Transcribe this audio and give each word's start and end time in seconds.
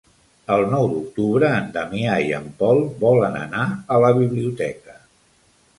El 0.53 0.63
nou 0.69 0.87
d'octubre 0.93 1.51
en 1.57 1.67
Damià 1.75 2.15
i 2.31 2.33
en 2.39 2.49
Pol 2.63 2.83
volen 3.05 3.39
anar 3.45 3.67
a 3.97 4.01
la 4.07 4.13
biblioteca. 4.23 4.99